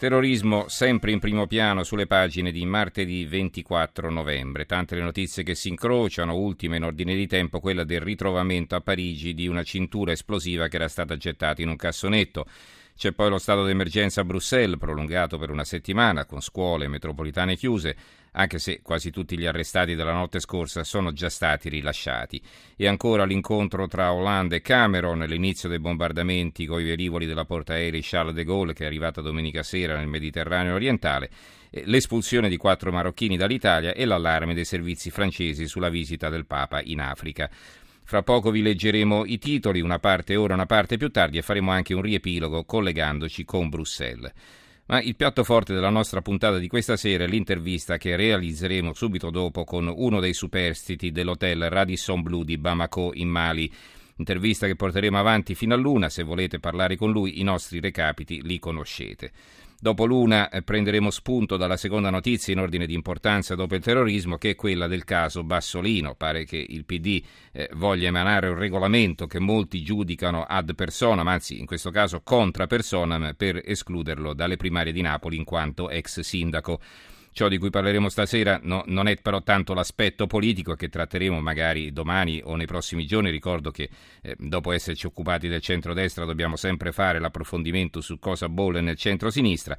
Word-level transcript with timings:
Terrorismo 0.00 0.66
sempre 0.68 1.10
in 1.10 1.18
primo 1.18 1.46
piano 1.46 1.82
sulle 1.82 2.06
pagine 2.06 2.52
di 2.52 2.64
martedì 2.64 3.26
24 3.26 4.08
novembre. 4.08 4.64
Tante 4.64 4.94
le 4.94 5.02
notizie 5.02 5.42
che 5.42 5.54
si 5.54 5.68
incrociano, 5.68 6.36
ultima 6.36 6.76
in 6.76 6.84
ordine 6.84 7.14
di 7.14 7.26
tempo 7.26 7.60
quella 7.60 7.84
del 7.84 8.00
ritrovamento 8.00 8.74
a 8.74 8.80
Parigi 8.80 9.34
di 9.34 9.46
una 9.46 9.62
cintura 9.62 10.12
esplosiva 10.12 10.68
che 10.68 10.76
era 10.76 10.88
stata 10.88 11.18
gettata 11.18 11.60
in 11.60 11.68
un 11.68 11.76
cassonetto. 11.76 12.46
C'è 13.00 13.12
poi 13.12 13.30
lo 13.30 13.38
stato 13.38 13.64
d'emergenza 13.64 14.20
a 14.20 14.24
Bruxelles, 14.24 14.76
prolungato 14.76 15.38
per 15.38 15.48
una 15.48 15.64
settimana, 15.64 16.26
con 16.26 16.42
scuole 16.42 16.84
e 16.84 16.88
metropolitane 16.88 17.56
chiuse, 17.56 17.96
anche 18.32 18.58
se 18.58 18.82
quasi 18.82 19.10
tutti 19.10 19.38
gli 19.38 19.46
arrestati 19.46 19.94
della 19.94 20.12
notte 20.12 20.38
scorsa 20.38 20.84
sono 20.84 21.10
già 21.10 21.30
stati 21.30 21.70
rilasciati. 21.70 22.42
E 22.76 22.86
ancora 22.86 23.24
l'incontro 23.24 23.86
tra 23.86 24.12
Hollande 24.12 24.56
e 24.56 24.60
Cameron, 24.60 25.20
l'inizio 25.20 25.70
dei 25.70 25.78
bombardamenti 25.78 26.66
coi 26.66 26.84
velivoli 26.84 27.24
della 27.24 27.46
portaerei 27.46 28.02
Charles 28.02 28.34
de 28.34 28.44
Gaulle, 28.44 28.74
che 28.74 28.84
è 28.84 28.86
arrivata 28.86 29.22
domenica 29.22 29.62
sera 29.62 29.96
nel 29.96 30.06
Mediterraneo 30.06 30.74
orientale, 30.74 31.30
l'espulsione 31.84 32.50
di 32.50 32.58
quattro 32.58 32.92
marocchini 32.92 33.38
dall'Italia 33.38 33.94
e 33.94 34.04
l'allarme 34.04 34.52
dei 34.52 34.66
servizi 34.66 35.10
francesi 35.10 35.66
sulla 35.66 35.88
visita 35.88 36.28
del 36.28 36.44
Papa 36.44 36.82
in 36.82 37.00
Africa. 37.00 37.48
Fra 38.10 38.24
poco 38.24 38.50
vi 38.50 38.60
leggeremo 38.60 39.24
i 39.24 39.38
titoli, 39.38 39.80
una 39.80 40.00
parte 40.00 40.34
ora, 40.34 40.54
una 40.54 40.66
parte 40.66 40.96
più 40.96 41.10
tardi 41.10 41.38
e 41.38 41.42
faremo 41.42 41.70
anche 41.70 41.94
un 41.94 42.02
riepilogo 42.02 42.64
collegandoci 42.64 43.44
con 43.44 43.68
Bruxelles. 43.68 44.32
Ma 44.86 45.00
il 45.00 45.14
piatto 45.14 45.44
forte 45.44 45.74
della 45.74 45.90
nostra 45.90 46.20
puntata 46.20 46.58
di 46.58 46.66
questa 46.66 46.96
sera 46.96 47.22
è 47.22 47.28
l'intervista 47.28 47.98
che 47.98 48.16
realizzeremo 48.16 48.94
subito 48.94 49.30
dopo 49.30 49.62
con 49.62 49.86
uno 49.86 50.18
dei 50.18 50.34
superstiti 50.34 51.12
dell'hotel 51.12 51.70
Radisson 51.70 52.20
Blu 52.20 52.42
di 52.42 52.58
Bamako 52.58 53.12
in 53.14 53.28
Mali. 53.28 53.72
Intervista 54.16 54.66
che 54.66 54.74
porteremo 54.74 55.16
avanti 55.16 55.54
fino 55.54 55.74
a 55.74 55.76
luna, 55.76 56.08
se 56.08 56.24
volete 56.24 56.58
parlare 56.58 56.96
con 56.96 57.12
lui 57.12 57.38
i 57.38 57.44
nostri 57.44 57.78
recapiti 57.78 58.42
li 58.42 58.58
conoscete. 58.58 59.30
Dopo 59.82 60.04
l'una 60.04 60.50
eh, 60.50 60.60
prenderemo 60.60 61.10
spunto 61.10 61.56
dalla 61.56 61.78
seconda 61.78 62.10
notizia 62.10 62.52
in 62.52 62.58
ordine 62.58 62.84
di 62.84 62.92
importanza 62.92 63.54
dopo 63.54 63.76
il 63.76 63.80
terrorismo, 63.80 64.36
che 64.36 64.50
è 64.50 64.54
quella 64.54 64.86
del 64.86 65.04
caso 65.04 65.42
Bassolino. 65.42 66.14
Pare 66.16 66.44
che 66.44 66.62
il 66.68 66.84
PD 66.84 67.24
eh, 67.50 67.70
voglia 67.72 68.08
emanare 68.08 68.48
un 68.48 68.56
regolamento 68.56 69.26
che 69.26 69.38
molti 69.38 69.82
giudicano 69.82 70.44
ad 70.44 70.74
personam, 70.74 71.26
anzi 71.28 71.58
in 71.58 71.64
questo 71.64 71.90
caso 71.90 72.20
contra 72.20 72.66
personam, 72.66 73.32
per 73.34 73.58
escluderlo 73.64 74.34
dalle 74.34 74.58
primarie 74.58 74.92
di 74.92 75.00
Napoli 75.00 75.36
in 75.38 75.44
quanto 75.44 75.88
ex 75.88 76.20
sindaco. 76.20 76.78
Ciò 77.32 77.48
di 77.48 77.58
cui 77.58 77.70
parleremo 77.70 78.08
stasera 78.08 78.58
no, 78.62 78.82
non 78.86 79.06
è 79.06 79.16
però 79.16 79.42
tanto 79.42 79.72
l'aspetto 79.72 80.26
politico 80.26 80.74
che 80.74 80.88
tratteremo 80.88 81.40
magari 81.40 81.92
domani 81.92 82.40
o 82.42 82.56
nei 82.56 82.66
prossimi 82.66 83.06
giorni. 83.06 83.30
Ricordo 83.30 83.70
che 83.70 83.88
eh, 84.20 84.34
dopo 84.38 84.72
esserci 84.72 85.06
occupati 85.06 85.46
del 85.46 85.60
centro-destra 85.60 86.24
dobbiamo 86.24 86.56
sempre 86.56 86.92
fare 86.92 87.20
l'approfondimento 87.20 88.00
su 88.00 88.18
cosa 88.18 88.48
bolle 88.48 88.80
nel 88.80 88.96
centro-sinistra. 88.96 89.76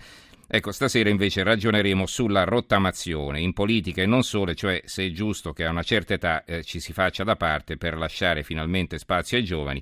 Ecco, 0.53 0.71
stasera 0.71 1.09
invece 1.09 1.43
ragioneremo 1.43 2.05
sulla 2.05 2.43
rottamazione 2.43 3.39
in 3.39 3.53
politica 3.53 4.01
e 4.01 4.05
non 4.05 4.23
solo, 4.23 4.53
cioè 4.53 4.81
se 4.83 5.05
è 5.05 5.11
giusto 5.11 5.53
che 5.53 5.63
a 5.63 5.69
una 5.69 5.83
certa 5.83 6.13
età 6.13 6.43
eh, 6.43 6.61
ci 6.63 6.81
si 6.81 6.91
faccia 6.91 7.23
da 7.23 7.37
parte 7.37 7.77
per 7.77 7.95
lasciare 7.95 8.43
finalmente 8.43 8.97
spazio 8.97 9.37
ai 9.37 9.45
giovani 9.45 9.81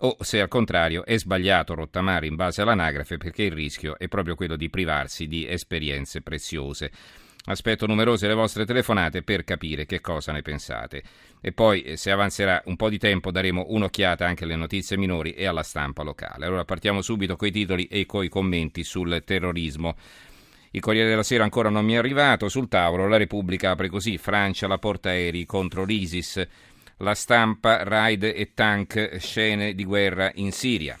o 0.00 0.16
se 0.20 0.40
al 0.40 0.48
contrario 0.48 1.04
è 1.04 1.18
sbagliato 1.18 1.74
rottamare 1.74 2.26
in 2.26 2.36
base 2.36 2.62
all'anagrafe 2.62 3.16
perché 3.16 3.44
il 3.44 3.52
rischio 3.52 3.98
è 3.98 4.08
proprio 4.08 4.34
quello 4.34 4.56
di 4.56 4.70
privarsi 4.70 5.26
di 5.26 5.46
esperienze 5.46 6.20
preziose. 6.22 6.90
Aspetto 7.46 7.86
numerose 7.86 8.26
le 8.26 8.34
vostre 8.34 8.66
telefonate 8.66 9.22
per 9.22 9.44
capire 9.44 9.86
che 9.86 10.00
cosa 10.00 10.30
ne 10.30 10.42
pensate. 10.42 11.02
E 11.40 11.52
poi, 11.52 11.82
eh, 11.82 11.96
se 11.96 12.10
avanzerà 12.10 12.62
un 12.66 12.76
po' 12.76 12.90
di 12.90 12.98
tempo, 12.98 13.30
daremo 13.30 13.64
un'occhiata 13.68 14.26
anche 14.26 14.44
alle 14.44 14.56
notizie 14.56 14.98
minori 14.98 15.32
e 15.32 15.46
alla 15.46 15.62
stampa 15.62 16.02
locale. 16.02 16.44
Allora 16.44 16.66
partiamo 16.66 17.00
subito 17.00 17.36
coi 17.36 17.50
titoli 17.50 17.86
e 17.86 18.04
coi 18.04 18.28
commenti 18.28 18.84
sul 18.84 19.22
terrorismo. 19.24 19.96
Il 20.72 20.80
Corriere 20.80 21.08
della 21.08 21.22
Sera 21.22 21.42
ancora 21.42 21.70
non 21.70 21.84
mi 21.84 21.94
è 21.94 21.96
arrivato. 21.96 22.48
Sul 22.48 22.68
tavolo 22.68 23.08
la 23.08 23.16
Repubblica 23.16 23.70
apre 23.70 23.88
così: 23.88 24.18
Francia 24.18 24.68
la 24.68 24.78
portaerei 24.78 25.46
contro 25.46 25.84
l'ISIS. 25.84 26.46
La 27.02 27.14
stampa, 27.14 27.82
raid 27.82 28.24
e 28.24 28.52
tank, 28.52 29.16
scene 29.20 29.74
di 29.74 29.84
guerra 29.84 30.30
in 30.34 30.52
Siria. 30.52 30.98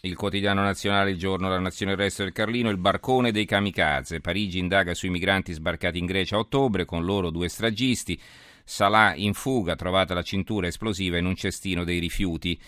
Il 0.00 0.16
quotidiano 0.16 0.62
nazionale 0.62 1.10
Il 1.10 1.18
giorno, 1.18 1.50
la 1.50 1.58
nazione 1.58 1.92
il 1.92 1.98
resto 1.98 2.22
del 2.22 2.32
Carlino, 2.32 2.70
il 2.70 2.78
barcone 2.78 3.30
dei 3.30 3.44
kamikaze. 3.44 4.22
Parigi 4.22 4.58
indaga 4.58 4.94
sui 4.94 5.10
migranti 5.10 5.52
sbarcati 5.52 5.98
in 5.98 6.06
Grecia 6.06 6.36
a 6.36 6.38
ottobre, 6.38 6.86
con 6.86 7.04
loro 7.04 7.28
due 7.28 7.50
stragisti. 7.50 8.18
Salah 8.64 9.14
in 9.14 9.34
fuga, 9.34 9.76
trovata 9.76 10.14
la 10.14 10.22
cintura 10.22 10.68
esplosiva 10.68 11.18
in 11.18 11.26
un 11.26 11.34
cestino 11.34 11.84
dei 11.84 11.98
rifiuti. 11.98 12.58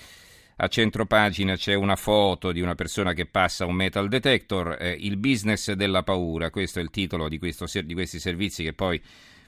A 0.62 0.68
centropagina 0.68 1.56
c'è 1.56 1.72
una 1.72 1.96
foto 1.96 2.52
di 2.52 2.60
una 2.60 2.74
persona 2.74 3.14
che 3.14 3.24
passa 3.24 3.64
un 3.64 3.74
metal 3.74 4.08
detector, 4.08 4.76
eh, 4.78 4.94
il 4.98 5.16
business 5.16 5.72
della 5.72 6.02
paura, 6.02 6.50
questo 6.50 6.80
è 6.80 6.82
il 6.82 6.90
titolo 6.90 7.30
di, 7.30 7.38
questo, 7.38 7.64
di 7.82 7.94
questi 7.94 8.18
servizi 8.18 8.62
che 8.62 8.74
poi 8.74 9.00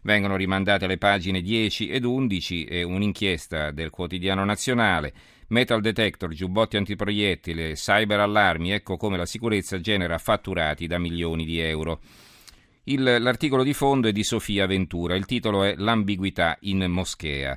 Vengono 0.05 0.35
rimandate 0.35 0.87
alle 0.87 0.99
pagine 0.99 1.43
10 1.43 1.89
ed 1.89 2.05
11 2.05 2.65
e 2.65 2.83
un'inchiesta 2.83 3.71
del 3.71 3.91
quotidiano 3.91 4.45
nazionale. 4.45 5.13
Metal 5.49 5.81
detector, 5.81 6.33
giubbotti 6.33 6.77
antiproiettile, 6.77 7.75
cyber 7.75 8.19
allarmi, 8.19 8.73
ecco 8.73 8.97
come 8.97 9.17
la 9.17 9.27
sicurezza 9.27 9.79
genera 9.79 10.19
fatturati 10.19 10.89
da 10.89 10.99
milioni 10.99 11.45
di 11.45 11.61
euro. 11.61 12.01
Il, 12.85 13.03
l'articolo 13.03 13.63
di 13.63 13.75
fondo 13.75 14.09
è 14.09 14.13
di 14.13 14.25
Sofia 14.25 14.67
Ventura, 14.67 15.15
il 15.15 15.25
titolo 15.25 15.63
è 15.63 15.75
L'ambiguità 15.77 16.57
in 16.63 16.85
moschea. 16.89 17.57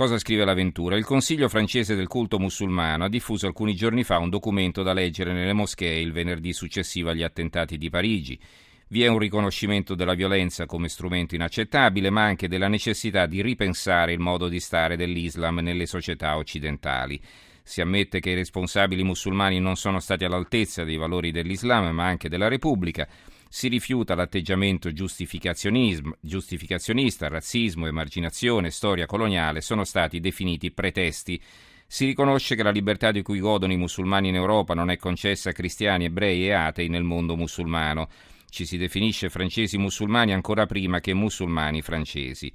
Cosa 0.00 0.16
scrive 0.16 0.46
l'avventura? 0.46 0.96
Il 0.96 1.04
Consiglio 1.04 1.46
francese 1.50 1.94
del 1.94 2.06
culto 2.06 2.38
musulmano 2.38 3.04
ha 3.04 3.08
diffuso 3.10 3.46
alcuni 3.46 3.74
giorni 3.74 4.02
fa 4.02 4.16
un 4.16 4.30
documento 4.30 4.82
da 4.82 4.94
leggere 4.94 5.34
nelle 5.34 5.52
moschee 5.52 6.00
il 6.00 6.12
venerdì 6.12 6.54
successivo 6.54 7.10
agli 7.10 7.22
attentati 7.22 7.76
di 7.76 7.90
Parigi. 7.90 8.40
Vi 8.88 9.02
è 9.02 9.08
un 9.08 9.18
riconoscimento 9.18 9.94
della 9.94 10.14
violenza 10.14 10.64
come 10.64 10.88
strumento 10.88 11.34
inaccettabile, 11.34 12.08
ma 12.08 12.22
anche 12.22 12.48
della 12.48 12.68
necessità 12.68 13.26
di 13.26 13.42
ripensare 13.42 14.14
il 14.14 14.20
modo 14.20 14.48
di 14.48 14.58
stare 14.58 14.96
dell'Islam 14.96 15.58
nelle 15.58 15.84
società 15.84 16.38
occidentali. 16.38 17.20
Si 17.62 17.82
ammette 17.82 18.20
che 18.20 18.30
i 18.30 18.34
responsabili 18.34 19.02
musulmani 19.02 19.60
non 19.60 19.76
sono 19.76 20.00
stati 20.00 20.24
all'altezza 20.24 20.82
dei 20.82 20.96
valori 20.96 21.30
dell'Islam, 21.30 21.94
ma 21.94 22.06
anche 22.06 22.30
della 22.30 22.48
Repubblica. 22.48 23.06
Si 23.52 23.66
rifiuta 23.66 24.14
l'atteggiamento 24.14 24.92
giustificazionista, 24.92 27.26
razzismo, 27.26 27.88
emarginazione, 27.88 28.70
storia 28.70 29.06
coloniale 29.06 29.60
sono 29.60 29.82
stati 29.82 30.20
definiti 30.20 30.70
pretesti. 30.70 31.42
Si 31.84 32.06
riconosce 32.06 32.54
che 32.54 32.62
la 32.62 32.70
libertà 32.70 33.10
di 33.10 33.22
cui 33.22 33.40
godono 33.40 33.72
i 33.72 33.76
musulmani 33.76 34.28
in 34.28 34.36
Europa 34.36 34.74
non 34.74 34.88
è 34.88 34.96
concessa 34.96 35.50
a 35.50 35.52
cristiani, 35.52 36.04
ebrei 36.04 36.46
e 36.46 36.52
atei 36.52 36.86
nel 36.86 37.02
mondo 37.02 37.34
musulmano. 37.34 38.08
Ci 38.48 38.64
si 38.64 38.76
definisce 38.76 39.30
francesi 39.30 39.78
musulmani 39.78 40.32
ancora 40.32 40.66
prima 40.66 41.00
che 41.00 41.12
musulmani 41.12 41.82
francesi. 41.82 42.52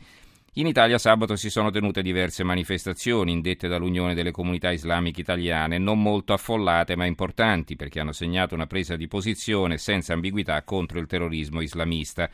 In 0.57 0.67
Italia 0.67 0.97
sabato 0.97 1.35
si 1.35 1.49
sono 1.49 1.69
tenute 1.69 2.01
diverse 2.01 2.45
manifestazioni 2.45 3.33
indette 3.33 3.67
dall'Unione 3.67 4.13
delle 4.13 4.31
Comunità 4.31 4.71
Islamiche 4.71 5.19
Italiane, 5.19 5.77
non 5.77 6.01
molto 6.01 6.31
affollate 6.31 6.95
ma 6.95 7.03
importanti 7.03 7.75
perché 7.75 7.99
hanno 7.99 8.13
segnato 8.13 8.55
una 8.55 8.65
presa 8.65 8.95
di 8.95 9.09
posizione 9.09 9.77
senza 9.77 10.13
ambiguità 10.13 10.63
contro 10.63 10.99
il 10.99 11.07
terrorismo 11.07 11.59
islamista. 11.59 12.29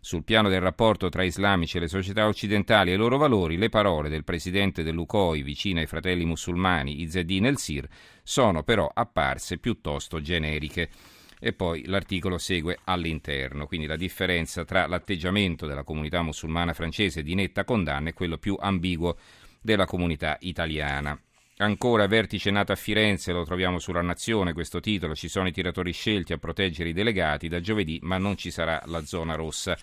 Sul 0.00 0.24
piano 0.24 0.48
del 0.48 0.60
rapporto 0.60 1.10
tra 1.10 1.22
islamici 1.22 1.76
e 1.76 1.80
le 1.80 1.86
società 1.86 2.26
occidentali 2.26 2.90
e 2.90 2.94
i 2.94 2.96
loro 2.96 3.18
valori, 3.18 3.56
le 3.56 3.68
parole 3.68 4.08
del 4.08 4.24
presidente 4.24 4.82
dell'UCOI 4.82 5.42
vicino 5.42 5.78
ai 5.78 5.86
fratelli 5.86 6.24
musulmani 6.24 7.02
Izzeddin 7.02 7.46
el-Sir 7.46 7.86
sono 8.24 8.64
però 8.64 8.90
apparse 8.92 9.58
piuttosto 9.58 10.20
generiche 10.20 10.88
e 11.40 11.52
poi 11.54 11.86
l'articolo 11.86 12.38
segue 12.38 12.78
all'interno, 12.84 13.66
quindi 13.66 13.86
la 13.86 13.96
differenza 13.96 14.64
tra 14.64 14.86
l'atteggiamento 14.86 15.66
della 15.66 15.82
comunità 15.82 16.22
musulmana 16.22 16.74
francese 16.74 17.22
di 17.22 17.34
netta 17.34 17.64
condanna 17.64 18.10
e 18.10 18.12
quello 18.12 18.36
più 18.38 18.56
ambiguo 18.60 19.16
della 19.60 19.86
comunità 19.86 20.36
italiana. 20.40 21.18
Ancora 21.56 22.06
vertice 22.06 22.50
nato 22.50 22.72
a 22.72 22.76
Firenze, 22.76 23.32
lo 23.32 23.44
troviamo 23.44 23.78
sulla 23.78 24.00
Nazione, 24.00 24.52
questo 24.52 24.80
titolo, 24.80 25.14
ci 25.14 25.28
sono 25.28 25.48
i 25.48 25.52
tiratori 25.52 25.92
scelti 25.92 26.32
a 26.32 26.38
proteggere 26.38 26.90
i 26.90 26.94
delegati 26.94 27.48
da 27.48 27.60
giovedì, 27.60 27.98
ma 28.02 28.16
non 28.16 28.36
ci 28.36 28.50
sarà 28.50 28.82
la 28.86 29.04
zona 29.04 29.34
rossa. 29.34 29.76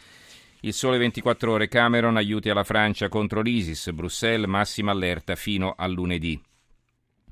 Il 0.62 0.74
sole 0.74 0.98
24 0.98 1.52
ore 1.52 1.68
Cameron 1.68 2.18
aiuti 2.18 2.50
alla 2.50 2.64
Francia 2.64 3.10
contro 3.10 3.42
l'ISIS, 3.42 3.92
Bruxelles 3.92 4.48
massima 4.48 4.92
allerta 4.92 5.36
fino 5.36 5.76
a 5.78 5.86
lunedì. 5.86 6.42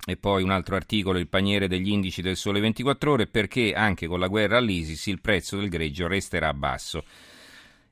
E 0.03 0.17
poi 0.17 0.43
un 0.43 0.51
altro 0.51 0.75
articolo, 0.75 1.17
il 1.17 1.27
paniere 1.27 1.67
degli 1.67 1.89
indici 1.89 2.21
del 2.21 2.35
sole 2.35 2.59
24 2.59 3.11
ore, 3.11 3.27
perché 3.27 3.73
anche 3.73 4.07
con 4.07 4.19
la 4.19 4.27
guerra 4.27 4.57
all'ISIS 4.57 5.07
il 5.07 5.21
prezzo 5.21 5.57
del 5.57 5.69
greggio 5.69 6.07
resterà 6.07 6.53
basso. 6.53 7.03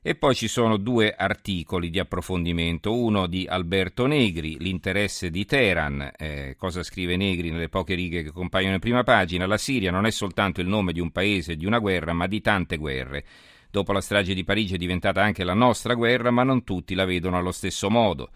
E 0.06 0.14
poi 0.16 0.34
ci 0.34 0.48
sono 0.48 0.76
due 0.76 1.14
articoli 1.16 1.88
di 1.88 1.98
approfondimento, 1.98 2.94
uno 2.94 3.26
di 3.26 3.46
Alberto 3.48 4.04
Negri, 4.06 4.58
l'interesse 4.58 5.30
di 5.30 5.46
Teheran, 5.46 6.12
eh, 6.18 6.56
cosa 6.58 6.82
scrive 6.82 7.16
Negri 7.16 7.50
nelle 7.50 7.70
poche 7.70 7.94
righe 7.94 8.22
che 8.22 8.30
compaiono 8.30 8.74
in 8.74 8.80
prima 8.80 9.02
pagina, 9.02 9.46
la 9.46 9.56
Siria 9.56 9.90
non 9.90 10.04
è 10.04 10.10
soltanto 10.10 10.60
il 10.60 10.68
nome 10.68 10.92
di 10.92 11.00
un 11.00 11.10
paese 11.10 11.52
e 11.52 11.56
di 11.56 11.64
una 11.64 11.78
guerra, 11.78 12.12
ma 12.12 12.26
di 12.26 12.42
tante 12.42 12.76
guerre. 12.76 13.24
Dopo 13.70 13.92
la 13.92 14.02
strage 14.02 14.34
di 14.34 14.44
Parigi 14.44 14.74
è 14.74 14.76
diventata 14.76 15.22
anche 15.22 15.42
la 15.42 15.54
nostra 15.54 15.94
guerra, 15.94 16.30
ma 16.30 16.42
non 16.42 16.64
tutti 16.64 16.94
la 16.94 17.06
vedono 17.06 17.38
allo 17.38 17.50
stesso 17.50 17.88
modo. 17.88 18.30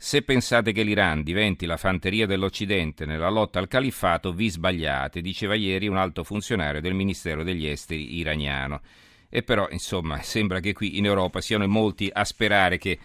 Se 0.00 0.22
pensate 0.22 0.70
che 0.70 0.84
l'Iran 0.84 1.24
diventi 1.24 1.66
la 1.66 1.76
fanteria 1.76 2.24
dell'Occidente 2.24 3.04
nella 3.04 3.28
lotta 3.28 3.58
al 3.58 3.66
califfato, 3.66 4.32
vi 4.32 4.48
sbagliate, 4.48 5.20
diceva 5.20 5.56
ieri 5.56 5.88
un 5.88 5.96
alto 5.96 6.22
funzionario 6.22 6.80
del 6.80 6.94
Ministero 6.94 7.42
degli 7.42 7.66
Esteri 7.66 8.14
iraniano. 8.16 8.80
E 9.28 9.42
però, 9.42 9.66
insomma, 9.72 10.22
sembra 10.22 10.60
che 10.60 10.72
qui 10.72 10.98
in 10.98 11.04
Europa 11.04 11.40
siano 11.40 11.66
molti 11.66 12.08
a 12.12 12.22
sperare 12.22 12.78
che 12.78 12.96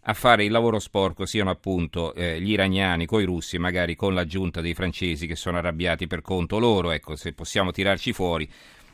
a 0.00 0.12
fare 0.12 0.44
il 0.44 0.50
lavoro 0.50 0.80
sporco 0.80 1.24
siano 1.24 1.50
appunto 1.50 2.14
eh, 2.14 2.40
gli 2.40 2.50
iraniani 2.50 3.06
con 3.06 3.20
i 3.20 3.24
russi, 3.24 3.56
magari 3.58 3.94
con 3.94 4.12
l'aggiunta 4.12 4.60
dei 4.60 4.74
francesi 4.74 5.28
che 5.28 5.36
sono 5.36 5.58
arrabbiati 5.58 6.08
per 6.08 6.20
conto 6.20 6.58
loro. 6.58 6.90
Ecco, 6.90 7.14
se 7.14 7.32
possiamo 7.32 7.70
tirarci 7.70 8.12
fuori, 8.12 8.50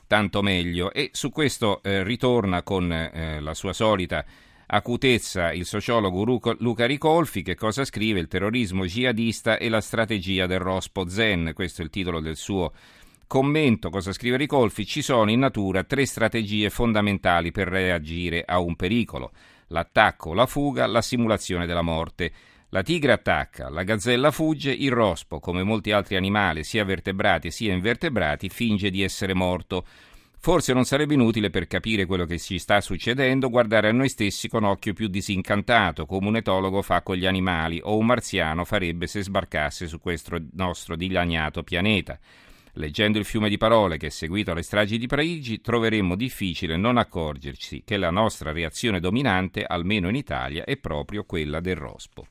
tanto 0.06 0.42
meglio. 0.42 0.92
E 0.92 1.08
su 1.14 1.30
questo 1.30 1.82
eh, 1.82 2.04
ritorna 2.04 2.62
con 2.62 2.92
eh, 2.92 3.40
la 3.40 3.54
sua 3.54 3.72
solita 3.72 4.22
acutezza 4.66 5.52
il 5.52 5.64
sociologo 5.64 6.24
Luca 6.58 6.86
Ricolfi 6.86 7.42
che 7.42 7.54
cosa 7.54 7.84
scrive? 7.84 8.20
Il 8.20 8.28
terrorismo 8.28 8.84
jihadista 8.84 9.58
e 9.58 9.68
la 9.68 9.80
strategia 9.80 10.46
del 10.46 10.58
Rospo 10.58 11.08
Zen, 11.08 11.52
questo 11.54 11.82
è 11.82 11.84
il 11.84 11.90
titolo 11.90 12.20
del 12.20 12.36
suo 12.36 12.72
Commento 13.28 13.90
cosa 13.90 14.12
scrive 14.12 14.36
Ricolfi, 14.36 14.86
ci 14.86 15.02
sono 15.02 15.32
in 15.32 15.40
natura 15.40 15.82
tre 15.82 16.06
strategie 16.06 16.70
fondamentali 16.70 17.50
per 17.50 17.66
reagire 17.66 18.44
a 18.46 18.60
un 18.60 18.76
pericolo, 18.76 19.32
l'attacco, 19.68 20.32
la 20.32 20.46
fuga, 20.46 20.86
la 20.86 21.02
simulazione 21.02 21.66
della 21.66 21.82
morte. 21.82 22.32
La 22.70 22.82
tigre 22.82 23.12
attacca, 23.12 23.68
la 23.68 23.82
gazzella 23.82 24.30
fugge, 24.30 24.70
il 24.70 24.92
rospo, 24.92 25.40
come 25.40 25.64
molti 25.64 25.90
altri 25.90 26.14
animali, 26.14 26.62
sia 26.62 26.84
vertebrati 26.84 27.50
sia 27.50 27.72
invertebrati, 27.72 28.48
finge 28.48 28.90
di 28.90 29.02
essere 29.02 29.34
morto. 29.34 29.84
Forse 30.46 30.72
non 30.72 30.84
sarebbe 30.84 31.14
inutile 31.14 31.50
per 31.50 31.66
capire 31.66 32.06
quello 32.06 32.24
che 32.24 32.38
ci 32.38 32.60
sta 32.60 32.80
succedendo 32.80 33.50
guardare 33.50 33.88
a 33.88 33.92
noi 33.92 34.08
stessi 34.08 34.48
con 34.48 34.62
occhio 34.62 34.92
più 34.92 35.08
disincantato, 35.08 36.06
come 36.06 36.28
un 36.28 36.36
etologo 36.36 36.82
fa 36.82 37.02
con 37.02 37.16
gli 37.16 37.26
animali 37.26 37.80
o 37.82 37.96
un 37.96 38.06
marziano 38.06 38.64
farebbe 38.64 39.08
se 39.08 39.24
sbarcasse 39.24 39.88
su 39.88 39.98
questo 39.98 40.40
nostro 40.52 40.94
dilaniato 40.94 41.64
pianeta. 41.64 42.16
Leggendo 42.74 43.18
il 43.18 43.24
fiume 43.24 43.48
di 43.48 43.56
parole 43.56 43.96
che 43.96 44.06
è 44.06 44.10
seguito 44.10 44.52
alle 44.52 44.62
stragi 44.62 44.98
di 44.98 45.08
Parigi, 45.08 45.60
troveremmo 45.60 46.14
difficile 46.14 46.76
non 46.76 46.96
accorgerci 46.96 47.82
che 47.84 47.96
la 47.96 48.10
nostra 48.10 48.52
reazione 48.52 49.00
dominante, 49.00 49.64
almeno 49.64 50.08
in 50.08 50.14
Italia, 50.14 50.62
è 50.62 50.76
proprio 50.76 51.24
quella 51.24 51.58
del 51.58 51.74
rospo. 51.74 52.24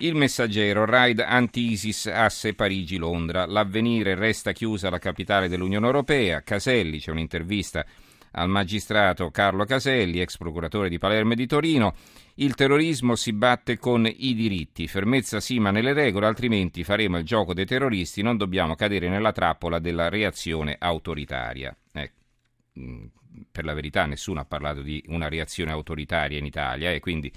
Il 0.00 0.14
messaggero, 0.14 0.84
raid 0.84 1.18
anti-ISIS, 1.18 2.06
asse 2.06 2.54
Parigi-Londra. 2.54 3.46
L'avvenire 3.46 4.14
resta 4.14 4.52
chiusa 4.52 4.90
la 4.90 4.98
capitale 4.98 5.48
dell'Unione 5.48 5.86
Europea. 5.86 6.42
Caselli, 6.42 7.00
c'è 7.00 7.10
un'intervista 7.10 7.84
al 8.32 8.48
magistrato 8.48 9.30
Carlo 9.30 9.64
Caselli, 9.64 10.20
ex 10.20 10.36
procuratore 10.36 10.88
di 10.88 10.98
Palermo 10.98 11.32
e 11.32 11.36
di 11.36 11.46
Torino. 11.48 11.94
Il 12.34 12.54
terrorismo 12.54 13.16
si 13.16 13.32
batte 13.32 13.78
con 13.78 14.06
i 14.06 14.34
diritti, 14.34 14.86
fermezza 14.86 15.40
sì 15.40 15.58
ma 15.58 15.72
nelle 15.72 15.92
regole, 15.92 16.26
altrimenti 16.26 16.84
faremo 16.84 17.18
il 17.18 17.24
gioco 17.24 17.52
dei 17.52 17.66
terroristi, 17.66 18.22
non 18.22 18.36
dobbiamo 18.36 18.76
cadere 18.76 19.08
nella 19.08 19.32
trappola 19.32 19.80
della 19.80 20.08
reazione 20.08 20.76
autoritaria. 20.78 21.76
Eh, 21.92 22.12
per 23.50 23.64
la 23.64 23.74
verità 23.74 24.06
nessuno 24.06 24.38
ha 24.38 24.44
parlato 24.44 24.82
di 24.82 25.02
una 25.08 25.28
reazione 25.28 25.72
autoritaria 25.72 26.38
in 26.38 26.44
Italia 26.44 26.92
e 26.92 27.00
quindi 27.00 27.32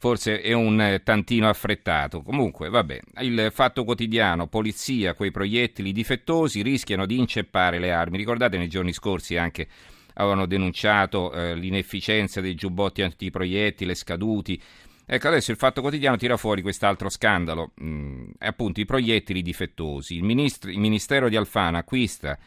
forse 0.00 0.40
è 0.40 0.54
un 0.54 0.80
eh, 0.80 1.02
tantino 1.02 1.46
affrettato. 1.46 2.22
Comunque, 2.22 2.70
vabbè, 2.70 3.00
il 3.20 3.50
fatto 3.52 3.84
quotidiano, 3.84 4.46
polizia, 4.46 5.12
quei 5.12 5.30
proiettili 5.30 5.92
difettosi 5.92 6.62
rischiano 6.62 7.04
di 7.04 7.18
inceppare 7.18 7.78
le 7.78 7.92
armi. 7.92 8.16
Ricordate 8.16 8.56
nei 8.56 8.68
giorni 8.68 8.94
scorsi 8.94 9.36
anche 9.36 9.68
avevano 10.14 10.46
denunciato 10.46 11.30
eh, 11.32 11.54
l'inefficienza 11.54 12.40
dei 12.40 12.54
giubbotti 12.54 13.02
antiproiettile 13.02 13.94
scaduti. 13.94 14.60
Ecco, 15.04 15.28
adesso 15.28 15.50
il 15.50 15.58
Fatto 15.58 15.82
Quotidiano 15.82 16.16
tira 16.16 16.38
fuori 16.38 16.62
quest'altro 16.62 17.10
scandalo, 17.10 17.72
mm, 17.82 18.30
appunto 18.38 18.80
i 18.80 18.86
proiettili 18.86 19.42
difettosi. 19.42 20.14
Il, 20.16 20.22
ministro, 20.22 20.70
il 20.70 20.78
Ministero 20.78 21.28
di 21.28 21.36
Alfano 21.36 21.76
acquista 21.76 22.38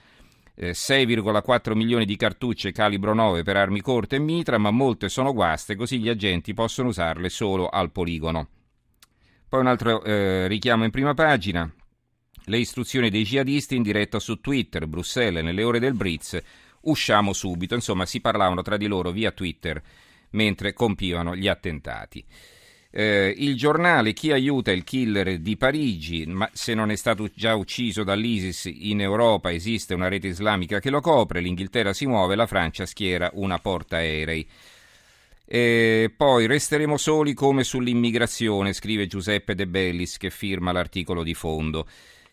eh, 0.55 0.71
6,4 0.71 1.73
milioni 1.73 2.05
di 2.05 2.15
cartucce 2.15 2.71
calibro 2.71 3.13
9 3.13 3.43
per 3.43 3.57
armi 3.57 3.81
corte 3.81 4.17
e 4.17 4.19
mitra, 4.19 4.57
ma 4.57 4.71
molte 4.71 5.09
sono 5.09 5.33
guaste, 5.33 5.75
così 5.75 5.99
gli 5.99 6.09
agenti 6.09 6.53
possono 6.53 6.89
usarle 6.89 7.29
solo 7.29 7.69
al 7.69 7.91
poligono. 7.91 8.47
Poi 9.47 9.59
un 9.59 9.67
altro 9.67 10.03
eh, 10.03 10.47
richiamo 10.47 10.83
in 10.83 10.91
prima 10.91 11.13
pagina. 11.13 11.71
Le 12.45 12.57
istruzioni 12.57 13.09
dei 13.09 13.23
jihadisti 13.23 13.75
in 13.75 13.83
diretta 13.83 14.19
su 14.19 14.41
Twitter, 14.41 14.87
Bruxelles, 14.87 15.43
nelle 15.43 15.63
ore 15.63 15.79
del 15.79 15.93
Britz, 15.93 16.41
usciamo 16.81 17.33
subito. 17.33 17.75
Insomma, 17.75 18.05
si 18.05 18.19
parlavano 18.19 18.61
tra 18.63 18.77
di 18.77 18.87
loro 18.87 19.11
via 19.11 19.31
Twitter 19.31 19.81
mentre 20.31 20.73
compivano 20.73 21.35
gli 21.35 21.47
attentati. 21.47 22.25
Eh, 22.95 23.33
il 23.35 23.55
giornale 23.57 24.13
Chi 24.13 24.31
aiuta 24.31 24.71
il 24.71 24.83
killer 24.83 25.39
di 25.39 25.57
Parigi, 25.57 26.27
ma 26.27 26.47
se 26.53 26.75
non 26.75 26.91
è 26.91 26.95
stato 26.95 27.27
già 27.33 27.55
ucciso 27.55 28.03
dall'ISIS 28.03 28.65
in 28.71 29.01
Europa 29.01 29.51
esiste 29.51 29.95
una 29.95 30.09
rete 30.09 30.27
islamica 30.27 30.79
che 30.79 30.91
lo 30.91 31.01
copre, 31.01 31.39
l'Inghilterra 31.39 31.91
si 31.91 32.05
muove, 32.05 32.35
la 32.35 32.45
Francia 32.45 32.85
schiera 32.85 33.31
una 33.33 33.57
portaerei. 33.57 34.47
E 35.43 36.13
poi 36.15 36.45
resteremo 36.45 36.95
soli 36.97 37.33
come 37.33 37.63
sull'immigrazione, 37.63 38.73
scrive 38.73 39.07
Giuseppe 39.07 39.55
De 39.55 39.65
Bellis 39.65 40.17
che 40.17 40.29
firma 40.29 40.71
l'articolo 40.71 41.23
di 41.23 41.33
fondo. 41.33 41.87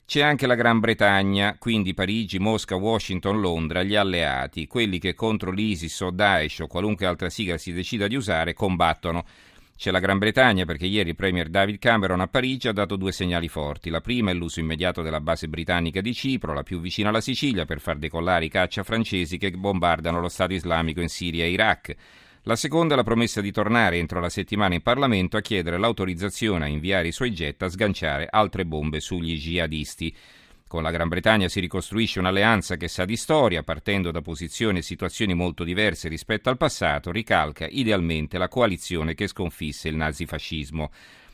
C'è 0.05 0.21
anche 0.21 0.47
la 0.47 0.57
Gran 0.57 0.79
Bretagna, 0.79 1.57
quindi 1.59 1.95
Parigi, 1.95 2.39
Mosca, 2.39 2.75
Washington, 2.75 3.41
Londra, 3.41 3.83
gli 3.83 3.95
alleati, 3.95 4.67
quelli 4.67 4.99
che 4.99 5.15
contro 5.15 5.53
l'ISIS 5.53 6.01
o 6.01 6.11
Daesh 6.11 6.59
o 6.59 6.67
qualunque 6.67 7.07
altra 7.07 7.31
sigla 7.31 7.57
si 7.57 7.73
decida 7.73 8.07
di 8.09 8.17
usare, 8.17 8.53
combattono. 8.53 9.25
C'è 9.81 9.91
la 9.91 9.99
Gran 9.99 10.19
Bretagna 10.19 10.67
perché 10.67 10.85
ieri 10.85 11.09
il 11.09 11.17
Premier 11.17 11.49
David 11.49 11.79
Cameron 11.79 12.21
a 12.21 12.27
Parigi 12.27 12.69
ha 12.69 12.73
dato 12.73 12.97
due 12.97 13.13
segnali 13.13 13.49
forti. 13.49 13.89
La 13.89 14.03
prima 14.03 14.31
è 14.31 14.35
l'uso 14.35 14.61
immediato 14.61 15.01
della 15.01 15.23
base 15.23 15.49
britannica 15.49 16.03
di 16.03 16.13
Cipro, 16.13 16.53
la 16.53 16.63
più 16.63 16.81
vicina 16.81 17.09
alla 17.09 17.23
Sicilia, 17.23 17.65
per 17.65 17.81
far 17.81 17.97
decollare 17.97 18.45
i 18.45 18.51
caccia 18.51 18.83
francesi 18.83 19.39
che 19.39 19.51
bombardano 19.53 20.21
lo 20.21 20.29
Stato 20.29 20.53
islamico 20.53 21.01
in 21.01 21.09
Siria 21.09 21.45
e 21.45 21.53
Iraq. 21.53 21.97
La 22.43 22.57
seconda 22.57 22.93
è 22.93 22.97
la 22.99 23.05
promessa 23.05 23.41
di 23.41 23.51
tornare 23.53 23.97
entro 23.97 24.21
la 24.21 24.29
settimana 24.29 24.75
in 24.75 24.83
Parlamento 24.83 25.39
a 25.39 25.41
chiedere 25.41 25.79
l'autorizzazione 25.79 26.67
a 26.67 26.69
inviare 26.69 27.09
i 27.09 27.13
suoi 27.13 27.31
jet 27.31 27.63
a 27.63 27.71
sganciare 27.71 28.29
altre 28.31 28.67
bombe 28.67 29.01
sugli 29.01 29.39
jihadisti. 29.39 30.15
Con 30.71 30.85
la 30.85 30.93
Gran 30.93 31.09
Bretagna 31.09 31.49
si 31.49 31.59
ricostruisce 31.59 32.21
un'alleanza 32.21 32.77
che 32.77 32.87
sa 32.87 33.05
di 33.05 33.17
storia, 33.17 33.65
partendo 33.65 34.13
da 34.13 34.21
posizioni 34.21 34.79
e 34.79 34.83
situazioni 34.83 35.35
molto 35.35 35.65
diverse 35.65 36.09
rispetto 36.09 36.49
al 36.49 36.57
passato, 36.57 37.11
ricalca 37.11 37.67
idealmente 37.69 38.39
la 38.39 38.47
coalizione 38.47 39.15
che 39.15 39.27
sconfisse 39.27 39.89
il 39.89 39.97
nazifascismo. 39.97 40.93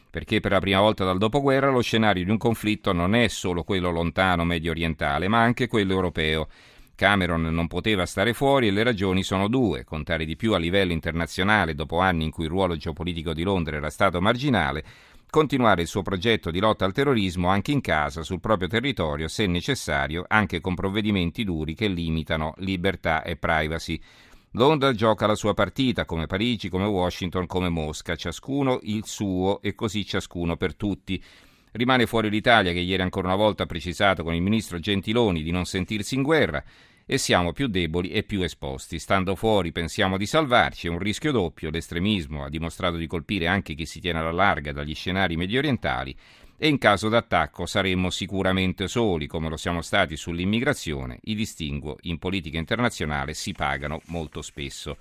Perché 0.08 0.40
per 0.40 0.52
la 0.52 0.58
prima 0.60 0.80
volta 0.80 1.04
dal 1.04 1.18
dopoguerra 1.18 1.68
lo 1.68 1.82
scenario 1.82 2.24
di 2.24 2.30
un 2.30 2.38
conflitto 2.38 2.94
non 2.94 3.14
è 3.14 3.28
solo 3.28 3.62
quello 3.62 3.90
lontano 3.90 4.42
medio 4.46 4.70
orientale, 4.70 5.28
ma 5.28 5.42
anche 5.42 5.68
quello 5.68 5.92
europeo 5.92 6.48
Cameron 6.94 7.42
non 7.42 7.66
poteva 7.66 8.06
stare 8.06 8.32
fuori 8.32 8.68
e 8.68 8.70
le 8.70 8.84
ragioni 8.84 9.22
sono 9.22 9.48
due, 9.48 9.84
contare 9.84 10.24
di 10.24 10.34
più 10.34 10.54
a 10.54 10.58
livello 10.58 10.92
internazionale 10.92 11.74
dopo 11.74 11.98
anni 11.98 12.24
in 12.24 12.30
cui 12.30 12.44
il 12.44 12.50
ruolo 12.50 12.74
geopolitico 12.74 13.34
di 13.34 13.42
Londra 13.42 13.76
era 13.76 13.90
stato 13.90 14.18
marginale, 14.22 14.82
continuare 15.36 15.82
il 15.82 15.86
suo 15.86 16.00
progetto 16.00 16.50
di 16.50 16.60
lotta 16.60 16.86
al 16.86 16.94
terrorismo 16.94 17.48
anche 17.48 17.70
in 17.70 17.82
casa, 17.82 18.22
sul 18.22 18.40
proprio 18.40 18.68
territorio, 18.68 19.28
se 19.28 19.46
necessario, 19.46 20.24
anche 20.26 20.62
con 20.62 20.74
provvedimenti 20.74 21.44
duri 21.44 21.74
che 21.74 21.88
limitano 21.88 22.54
libertà 22.60 23.22
e 23.22 23.36
privacy. 23.36 24.00
Londra 24.52 24.94
gioca 24.94 25.26
la 25.26 25.34
sua 25.34 25.52
partita, 25.52 26.06
come 26.06 26.26
Parigi, 26.26 26.70
come 26.70 26.86
Washington, 26.86 27.44
come 27.44 27.68
Mosca, 27.68 28.16
ciascuno 28.16 28.78
il 28.84 29.04
suo 29.04 29.60
e 29.60 29.74
così 29.74 30.06
ciascuno 30.06 30.56
per 30.56 30.74
tutti. 30.74 31.22
Rimane 31.72 32.06
fuori 32.06 32.30
l'Italia 32.30 32.72
che 32.72 32.78
ieri 32.78 33.02
ancora 33.02 33.26
una 33.26 33.36
volta 33.36 33.64
ha 33.64 33.66
precisato 33.66 34.22
con 34.22 34.32
il 34.32 34.40
ministro 34.40 34.78
Gentiloni 34.78 35.42
di 35.42 35.50
non 35.50 35.66
sentirsi 35.66 36.14
in 36.14 36.22
guerra 36.22 36.64
e 37.06 37.18
siamo 37.18 37.52
più 37.52 37.68
deboli 37.68 38.10
e 38.10 38.24
più 38.24 38.42
esposti. 38.42 38.98
Stando 38.98 39.36
fuori 39.36 39.70
pensiamo 39.70 40.16
di 40.16 40.26
salvarci, 40.26 40.88
è 40.88 40.90
un 40.90 40.98
rischio 40.98 41.30
doppio, 41.30 41.70
l'estremismo 41.70 42.44
ha 42.44 42.48
dimostrato 42.48 42.96
di 42.96 43.06
colpire 43.06 43.46
anche 43.46 43.74
chi 43.74 43.86
si 43.86 44.00
tiene 44.00 44.18
alla 44.18 44.32
larga 44.32 44.72
dagli 44.72 44.94
scenari 44.94 45.36
medio 45.36 45.60
orientali 45.60 46.14
e 46.58 46.68
in 46.68 46.78
caso 46.78 47.08
d'attacco 47.08 47.66
saremmo 47.66 48.10
sicuramente 48.10 48.88
soli, 48.88 49.26
come 49.26 49.48
lo 49.48 49.56
siamo 49.56 49.82
stati 49.82 50.16
sull'immigrazione. 50.16 51.20
I 51.24 51.34
distinguo 51.34 51.96
in 52.02 52.18
politica 52.18 52.58
internazionale 52.58 53.34
si 53.34 53.52
pagano 53.52 54.00
molto 54.06 54.42
spesso. 54.42 54.96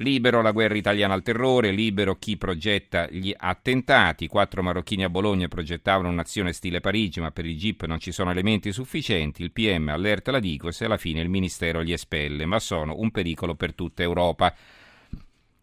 Libero 0.00 0.42
la 0.42 0.52
guerra 0.52 0.76
italiana 0.76 1.14
al 1.14 1.24
terrore, 1.24 1.72
libero 1.72 2.16
chi 2.18 2.36
progetta 2.36 3.08
gli 3.10 3.34
attentati. 3.36 4.28
Quattro 4.28 4.62
marocchini 4.62 5.02
a 5.02 5.08
Bologna 5.08 5.48
progettavano 5.48 6.08
un'azione 6.08 6.52
stile 6.52 6.80
Parigi, 6.80 7.20
ma 7.20 7.32
per 7.32 7.46
il 7.46 7.58
GIP 7.58 7.84
non 7.84 7.98
ci 7.98 8.12
sono 8.12 8.30
elementi 8.30 8.70
sufficienti. 8.70 9.42
Il 9.42 9.50
PM 9.50 9.88
allerta 9.88 10.30
la 10.30 10.38
Digos 10.38 10.80
e 10.80 10.84
alla 10.84 10.98
fine 10.98 11.20
il 11.20 11.28
Ministero 11.28 11.80
li 11.80 11.92
espelle, 11.92 12.46
ma 12.46 12.60
sono 12.60 12.94
un 12.96 13.10
pericolo 13.10 13.56
per 13.56 13.74
tutta 13.74 14.02
Europa. 14.02 14.54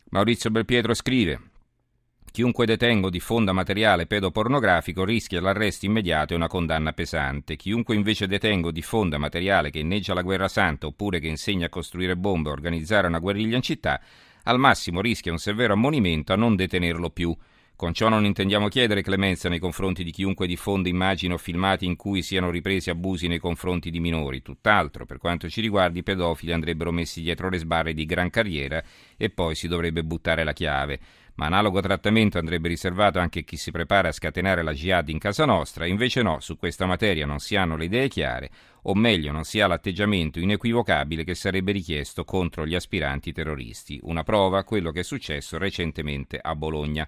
Maurizio 0.10 0.50
Belpietro 0.50 0.94
scrive 0.94 1.40
Chiunque 2.36 2.66
detenga 2.66 3.08
o 3.08 3.10
diffonda 3.10 3.54
materiale 3.54 4.08
pedopornografico 4.08 5.06
rischia 5.06 5.40
l'arresto 5.40 5.86
immediato 5.86 6.34
e 6.34 6.36
una 6.36 6.50
condanna 6.50 6.92
pesante. 6.92 7.56
Chiunque 7.56 7.96
invece 7.96 8.28
detenga 8.28 8.68
o 8.68 8.72
diffonda 8.72 9.18
materiale 9.18 9.70
che 9.70 9.80
inneggia 9.80 10.14
la 10.14 10.22
guerra 10.22 10.50
santa 10.50 10.86
oppure 10.86 11.20
che 11.20 11.28
insegna 11.28 11.68
a 11.68 11.70
costruire 11.70 12.18
bombe 12.18 12.50
o 12.50 12.52
organizzare 12.52 13.08
una 13.08 13.20
guerriglia 13.20 13.56
in 13.56 13.62
città, 13.62 14.02
al 14.46 14.60
massimo 14.60 15.02
rischia 15.02 15.32
un 15.32 15.38
severo 15.38 15.74
ammonimento 15.74 16.34
a 16.34 16.36
non 16.36 16.56
detenerlo 16.56 17.10
più. 17.10 17.36
Con 17.76 17.94
ciò 17.94 18.08
non 18.08 18.24
intendiamo 18.24 18.70
chiedere 18.70 19.02
clemenza 19.02 19.50
nei 19.50 19.60
confronti 19.60 20.04
di 20.06 20.12
chiunque 20.12 20.48
diffonda 20.48 20.88
immagini 20.88 21.34
o 21.34 21.38
filmati 21.38 21.86
in 21.86 21.98
cui 21.98 22.22
siano 22.22 22.50
ripresi 22.50 22.90
abusi 22.90 23.28
nei 23.28 23.38
confronti 23.38 23.92
di 23.92 24.00
minori, 24.00 24.42
tutt'altro, 24.42 25.06
per 25.06 25.18
quanto 25.18 25.50
ci 25.50 25.60
riguarda 25.60 26.00
i 26.00 26.04
pedofili 26.04 26.54
andrebbero 26.54 26.94
messi 26.94 27.22
dietro 27.22 27.50
le 27.50 27.58
sbarre 27.58 27.94
di 27.94 28.06
gran 28.06 28.30
carriera 28.30 28.82
e 29.18 29.30
poi 29.30 29.56
si 29.56 29.68
dovrebbe 29.68 30.06
buttare 30.06 30.46
la 30.46 30.54
chiave 30.54 31.00
ma 31.36 31.48
analogo 31.48 31.82
trattamento 31.82 32.38
andrebbe 32.38 32.68
riservato 32.68 33.20
anche 33.20 33.40
a 33.40 33.44
chi 33.44 33.58
si 33.58 33.72
prepara 33.72 34.10
a 34.10 34.12
scatenare 34.12 34.64
la 34.64 34.74
jihad 34.74 35.10
in 35.10 35.20
casa 35.20 35.46
nostra, 35.46 35.86
invece 35.86 36.22
no, 36.22 36.40
su 36.40 36.58
questa 36.58 36.86
materia 36.86 37.26
non 37.26 37.40
si 37.40 37.56
hanno 37.56 37.76
le 37.76 37.86
idee 37.86 38.08
chiare, 38.08 38.50
o 38.84 38.96
meglio 38.96 39.32
non 39.32 39.44
si 39.44 39.60
ha 39.60 39.68
l'atteggiamento 39.68 40.40
inequivocabile 40.40 41.24
che 41.24 41.36
sarebbe 41.36 41.72
richiesto 41.72 42.24
contro 42.24 42.66
gli 42.66 42.76
aspiranti 42.76 43.32
terroristi. 43.32 44.00
Una 44.04 44.24
prova, 44.24 44.64
quello 44.64 44.92
che 44.92 45.02
è 45.02 45.04
successo 45.04 45.58
recentemente 45.58 46.40
a 46.42 46.56
Bologna. 46.56 47.08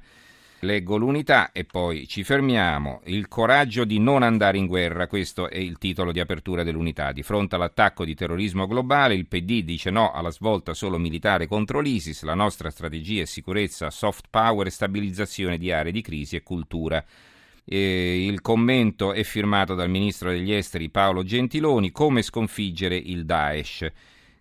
Leggo 0.62 0.98
l'unità 0.98 1.52
e 1.52 1.66
poi 1.66 2.08
ci 2.08 2.24
fermiamo. 2.24 3.02
Il 3.06 3.28
coraggio 3.28 3.86
di 3.86 4.00
non 4.00 4.24
andare 4.24 4.58
in 4.58 4.66
guerra, 4.66 5.06
questo 5.06 5.52
è 5.52 5.58
il 5.58 5.78
titolo 5.78 6.12
di 6.12 6.20
apertura 6.20 6.64
dell'unità. 6.64 7.12
Di 7.12 7.22
fronte 7.22 7.54
all'attacco 7.54 8.04
di 8.04 8.16
terrorismo 8.16 8.66
globale, 8.66 9.14
il 9.14 9.28
PD 9.28 9.62
dice 9.62 9.92
no 9.92 10.12
alla 10.12 10.32
svolta 10.32 10.74
solo 10.74 10.98
militare 10.98 11.46
contro 11.46 11.80
l'ISIS, 11.80 12.24
la 12.24 12.34
nostra 12.34 12.72
strategia 12.72 13.22
è 13.22 13.26
sicurezza, 13.26 13.92
soft 13.92 14.26
power 14.32 14.72
stabilizzazione 14.72 15.60
di 15.60 15.72
aree 15.72 15.92
di 15.92 16.02
crisi 16.02 16.36
e 16.36 16.42
cultura. 16.42 17.06
E 17.64 18.26
il 18.26 18.42
commento 18.42 19.14
è 19.14 19.22
firmato 19.22 19.76
dal 19.76 19.92
ministro 19.92 20.32
degli 20.32 20.54
esteri 20.54 20.90
Paolo 20.90 21.22
Gentiloni, 21.22 21.92
come 21.92 22.24
sconfiggere 22.24 22.96
il 22.96 23.26
Daesh. 23.26 23.92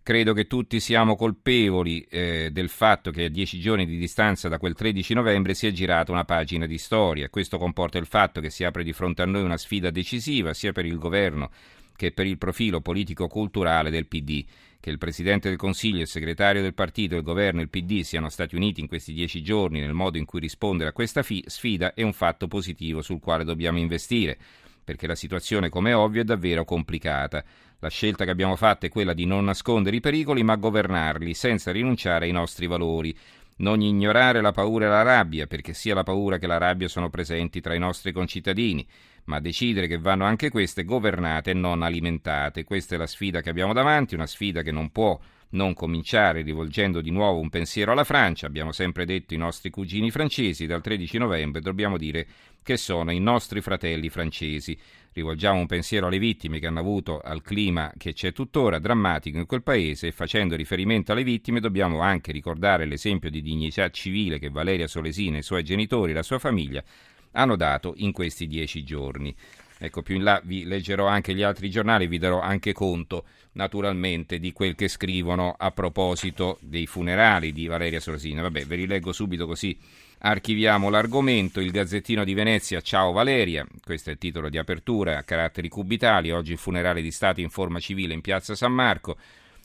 Credo 0.06 0.34
che 0.34 0.46
tutti 0.46 0.78
siamo 0.78 1.16
colpevoli 1.16 2.00
eh, 2.08 2.50
del 2.52 2.68
fatto 2.68 3.10
che 3.10 3.24
a 3.24 3.28
dieci 3.28 3.58
giorni 3.58 3.86
di 3.86 3.98
distanza 3.98 4.48
da 4.48 4.56
quel 4.56 4.72
13 4.72 5.14
novembre 5.14 5.52
si 5.52 5.66
è 5.66 5.72
girata 5.72 6.12
una 6.12 6.24
pagina 6.24 6.64
di 6.64 6.78
storia. 6.78 7.28
Questo 7.28 7.58
comporta 7.58 7.98
il 7.98 8.06
fatto 8.06 8.40
che 8.40 8.48
si 8.48 8.62
apre 8.62 8.84
di 8.84 8.92
fronte 8.92 9.22
a 9.22 9.26
noi 9.26 9.42
una 9.42 9.56
sfida 9.56 9.90
decisiva 9.90 10.54
sia 10.54 10.70
per 10.70 10.86
il 10.86 10.96
governo 10.96 11.50
che 11.96 12.12
per 12.12 12.24
il 12.24 12.38
profilo 12.38 12.80
politico-culturale 12.80 13.90
del 13.90 14.06
PD. 14.06 14.44
Che 14.78 14.90
il 14.90 14.98
Presidente 14.98 15.48
del 15.48 15.58
Consiglio, 15.58 16.02
il 16.02 16.06
segretario 16.06 16.62
del 16.62 16.74
partito, 16.74 17.16
il 17.16 17.22
governo 17.22 17.58
e 17.58 17.64
il 17.64 17.68
PD 17.68 18.02
siano 18.02 18.28
stati 18.28 18.54
uniti 18.54 18.80
in 18.80 18.86
questi 18.86 19.12
dieci 19.12 19.42
giorni 19.42 19.80
nel 19.80 19.92
modo 19.92 20.18
in 20.18 20.24
cui 20.24 20.38
rispondere 20.38 20.90
a 20.90 20.92
questa 20.92 21.24
fi- 21.24 21.42
sfida 21.48 21.94
è 21.94 22.02
un 22.02 22.12
fatto 22.12 22.46
positivo 22.46 23.02
sul 23.02 23.18
quale 23.18 23.42
dobbiamo 23.42 23.78
investire, 23.78 24.38
perché 24.84 25.08
la 25.08 25.16
situazione, 25.16 25.68
come 25.68 25.90
è 25.90 25.96
ovvio, 25.96 26.20
è 26.20 26.24
davvero 26.24 26.64
complicata. 26.64 27.44
La 27.80 27.90
scelta 27.90 28.24
che 28.24 28.30
abbiamo 28.30 28.56
fatto 28.56 28.86
è 28.86 28.88
quella 28.88 29.12
di 29.12 29.26
non 29.26 29.44
nascondere 29.44 29.96
i 29.96 30.00
pericoli, 30.00 30.42
ma 30.42 30.56
governarli, 30.56 31.34
senza 31.34 31.72
rinunciare 31.72 32.24
ai 32.24 32.32
nostri 32.32 32.66
valori. 32.66 33.16
Non 33.58 33.82
ignorare 33.82 34.40
la 34.40 34.52
paura 34.52 34.86
e 34.86 34.88
la 34.88 35.02
rabbia, 35.02 35.46
perché 35.46 35.74
sia 35.74 35.94
la 35.94 36.02
paura 36.02 36.38
che 36.38 36.46
la 36.46 36.58
rabbia 36.58 36.88
sono 36.88 37.10
presenti 37.10 37.60
tra 37.60 37.74
i 37.74 37.78
nostri 37.78 38.12
concittadini, 38.12 38.86
ma 39.24 39.40
decidere 39.40 39.88
che 39.88 39.98
vanno 39.98 40.24
anche 40.24 40.50
queste 40.50 40.84
governate 40.84 41.50
e 41.50 41.54
non 41.54 41.82
alimentate. 41.82 42.64
Questa 42.64 42.94
è 42.94 42.98
la 42.98 43.06
sfida 43.06 43.42
che 43.42 43.50
abbiamo 43.50 43.74
davanti, 43.74 44.14
una 44.14 44.26
sfida 44.26 44.62
che 44.62 44.72
non 44.72 44.90
può 44.90 45.18
non 45.50 45.74
cominciare 45.74 46.42
rivolgendo 46.42 47.00
di 47.00 47.10
nuovo 47.10 47.40
un 47.40 47.50
pensiero 47.50 47.92
alla 47.92 48.04
Francia. 48.04 48.46
Abbiamo 48.46 48.72
sempre 48.72 49.04
detto 49.04 49.34
i 49.34 49.38
nostri 49.38 49.70
cugini 49.70 50.10
francesi, 50.10 50.66
dal 50.66 50.82
13 50.82 51.18
novembre 51.18 51.60
dobbiamo 51.60 51.96
dire 51.96 52.26
che 52.66 52.76
sono 52.76 53.12
i 53.12 53.20
nostri 53.20 53.60
fratelli 53.60 54.08
francesi. 54.08 54.76
Rivolgiamo 55.12 55.60
un 55.60 55.66
pensiero 55.66 56.08
alle 56.08 56.18
vittime 56.18 56.58
che 56.58 56.66
hanno 56.66 56.80
avuto 56.80 57.20
al 57.20 57.40
clima 57.40 57.92
che 57.96 58.12
c'è 58.12 58.32
tuttora 58.32 58.80
drammatico 58.80 59.38
in 59.38 59.46
quel 59.46 59.62
paese 59.62 60.08
e 60.08 60.12
facendo 60.12 60.56
riferimento 60.56 61.12
alle 61.12 61.22
vittime 61.22 61.60
dobbiamo 61.60 62.00
anche 62.00 62.32
ricordare 62.32 62.84
l'esempio 62.84 63.30
di 63.30 63.40
dignità 63.40 63.88
civile 63.90 64.40
che 64.40 64.50
Valeria 64.50 64.88
Solesina, 64.88 65.38
i 65.38 65.44
suoi 65.44 65.62
genitori 65.62 66.10
e 66.10 66.14
la 66.14 66.24
sua 66.24 66.40
famiglia 66.40 66.82
hanno 67.30 67.54
dato 67.54 67.94
in 67.98 68.10
questi 68.10 68.48
dieci 68.48 68.82
giorni. 68.82 69.32
Ecco, 69.78 70.02
più 70.02 70.16
in 70.16 70.22
là 70.22 70.40
vi 70.42 70.64
leggerò 70.64 71.06
anche 71.06 71.34
gli 71.34 71.42
altri 71.42 71.68
giornali, 71.68 72.06
vi 72.06 72.18
darò 72.18 72.40
anche 72.40 72.72
conto 72.72 73.24
naturalmente 73.52 74.38
di 74.38 74.52
quel 74.52 74.74
che 74.74 74.88
scrivono 74.88 75.54
a 75.56 75.70
proposito 75.70 76.58
dei 76.60 76.86
funerali 76.86 77.52
di 77.52 77.66
Valeria 77.66 78.00
Sorosina. 78.00 78.42
Vabbè, 78.42 78.64
ve 78.64 78.76
li 78.76 78.86
leggo 78.86 79.12
subito 79.12 79.46
così 79.46 79.78
archiviamo 80.18 80.88
l'argomento. 80.88 81.60
Il 81.60 81.70
Gazzettino 81.70 82.24
di 82.24 82.34
Venezia, 82.34 82.80
ciao 82.80 83.12
Valeria, 83.12 83.66
questo 83.82 84.10
è 84.10 84.12
il 84.12 84.18
titolo 84.18 84.48
di 84.48 84.58
apertura 84.58 85.18
a 85.18 85.22
caratteri 85.22 85.68
cubitali. 85.68 86.30
Oggi 86.30 86.52
il 86.52 86.58
funerale 86.58 87.02
di 87.02 87.10
Stato 87.10 87.40
in 87.40 87.50
forma 87.50 87.80
civile 87.80 88.14
in 88.14 88.20
piazza 88.20 88.54
San 88.54 88.72
Marco 88.72 89.16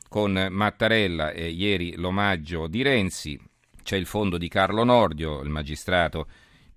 con 0.08 0.48
Mattarella 0.50 1.32
e 1.32 1.50
ieri 1.50 1.96
l'omaggio 1.96 2.68
di 2.68 2.82
Renzi. 2.82 3.39
C'è 3.84 3.96
il 3.96 4.06
fondo 4.06 4.38
di 4.38 4.48
Carlo 4.48 4.84
Nordio, 4.84 5.41
il 5.41 5.50
magistrato 5.50 6.27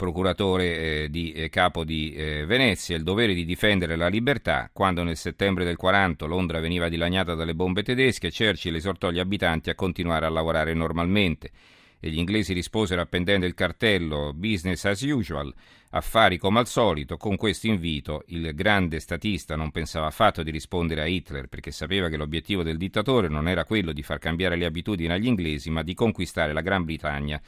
procuratore 0.04 1.04
eh, 1.04 1.08
di 1.08 1.32
eh, 1.32 1.48
capo 1.48 1.82
di 1.82 2.12
eh, 2.12 2.44
Venezia, 2.44 2.94
il 2.94 3.02
dovere 3.02 3.32
di 3.32 3.46
difendere 3.46 3.96
la 3.96 4.08
libertà. 4.08 4.68
Quando 4.70 5.02
nel 5.02 5.16
settembre 5.16 5.64
del 5.64 5.76
40 5.76 6.26
Londra 6.26 6.60
veniva 6.60 6.90
dilaniata 6.90 7.34
dalle 7.34 7.54
bombe 7.54 7.82
tedesche, 7.82 8.30
Churchill 8.30 8.74
esortò 8.74 9.10
gli 9.10 9.18
abitanti 9.18 9.70
a 9.70 9.74
continuare 9.74 10.26
a 10.26 10.28
lavorare 10.28 10.74
normalmente. 10.74 11.50
E 11.98 12.10
gli 12.10 12.18
inglesi 12.18 12.52
risposero 12.52 13.00
appendendo 13.00 13.46
il 13.46 13.54
cartello 13.54 14.34
Business 14.34 14.84
as 14.84 15.00
usual, 15.00 15.50
affari 15.90 16.36
come 16.36 16.58
al 16.58 16.66
solito. 16.66 17.16
Con 17.16 17.36
questo 17.36 17.66
invito 17.66 18.24
il 18.26 18.54
grande 18.54 19.00
statista 19.00 19.56
non 19.56 19.70
pensava 19.70 20.08
affatto 20.08 20.42
di 20.42 20.50
rispondere 20.50 21.00
a 21.00 21.06
Hitler 21.06 21.46
perché 21.46 21.70
sapeva 21.70 22.10
che 22.10 22.18
l'obiettivo 22.18 22.62
del 22.62 22.76
dittatore 22.76 23.28
non 23.28 23.48
era 23.48 23.64
quello 23.64 23.92
di 23.92 24.02
far 24.02 24.18
cambiare 24.18 24.56
le 24.56 24.66
abitudini 24.66 25.14
agli 25.14 25.26
inglesi, 25.26 25.70
ma 25.70 25.82
di 25.82 25.94
conquistare 25.94 26.52
la 26.52 26.60
Gran 26.60 26.84
Bretagna 26.84 27.40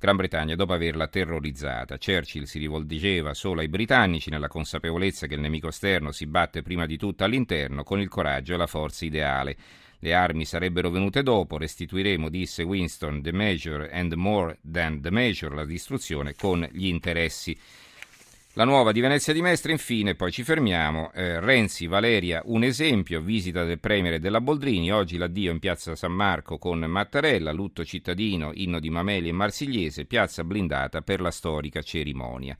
Gran 0.00 0.14
Bretagna 0.14 0.54
dopo 0.54 0.74
averla 0.74 1.08
terrorizzata. 1.08 1.98
Churchill 1.98 2.44
si 2.44 2.60
rivolgeva 2.60 3.34
solo 3.34 3.62
ai 3.62 3.68
britannici 3.68 4.30
nella 4.30 4.46
consapevolezza 4.46 5.26
che 5.26 5.34
il 5.34 5.40
nemico 5.40 5.66
esterno 5.66 6.12
si 6.12 6.28
batte 6.28 6.62
prima 6.62 6.86
di 6.86 6.96
tutto 6.96 7.24
all'interno 7.24 7.82
con 7.82 7.98
il 7.98 8.06
coraggio 8.06 8.54
e 8.54 8.56
la 8.58 8.68
forza 8.68 9.04
ideale. 9.04 9.56
Le 9.98 10.14
armi 10.14 10.44
sarebbero 10.44 10.90
venute 10.90 11.24
dopo, 11.24 11.58
restituiremo, 11.58 12.28
disse 12.28 12.62
Winston, 12.62 13.22
the 13.22 13.32
measure 13.32 13.90
and 13.90 14.12
more 14.12 14.56
than 14.70 15.00
the 15.00 15.10
measure, 15.10 15.52
la 15.52 15.64
distruzione 15.64 16.36
con 16.36 16.64
gli 16.70 16.86
interessi 16.86 17.58
la 18.58 18.64
nuova 18.64 18.90
di 18.90 19.00
Venezia 19.00 19.32
di 19.32 19.40
Mestre, 19.40 19.70
infine, 19.70 20.16
poi 20.16 20.32
ci 20.32 20.42
fermiamo. 20.42 21.12
Eh, 21.12 21.38
Renzi, 21.38 21.86
Valeria, 21.86 22.42
un 22.46 22.64
esempio, 22.64 23.20
visita 23.20 23.62
del 23.62 23.78
Premier 23.78 24.14
e 24.14 24.18
della 24.18 24.40
Boldrini, 24.40 24.90
oggi 24.90 25.16
l'addio 25.16 25.52
in 25.52 25.60
piazza 25.60 25.94
San 25.94 26.10
Marco 26.10 26.58
con 26.58 26.80
Mattarella, 26.80 27.52
lutto 27.52 27.84
cittadino, 27.84 28.50
inno 28.52 28.80
di 28.80 28.90
Mameli 28.90 29.28
e 29.28 29.32
Marsigliese, 29.32 30.06
piazza 30.06 30.42
blindata 30.42 31.02
per 31.02 31.20
la 31.20 31.30
storica 31.30 31.82
cerimonia. 31.82 32.56